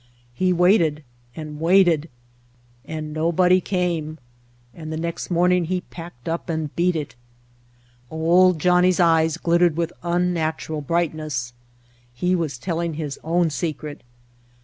He 0.33 0.51
waited 0.51 1.03
and 1.35 1.59
waited 1.61 2.09
and 2.85 3.13
nobody 3.13 3.61
came. 3.61 4.17
And 4.73 4.91
the 4.91 4.97
next 4.97 5.29
morn 5.29 5.51
ing 5.51 5.65
he 5.65 5.81
packed 5.81 6.27
up 6.27 6.49
and 6.49 6.75
beat 6.75 6.95
it." 6.95 7.13
Old 8.09 8.57
Johnnie's 8.57 8.99
eyes 8.99 9.37
glittered 9.37 9.77
with 9.77 9.93
unnatural 10.01 10.81
brightness. 10.81 11.53
He 12.15 12.35
was 12.35 12.57
telling 12.57 12.95
his 12.95 13.19
own 13.23 13.51
secret. 13.51 14.01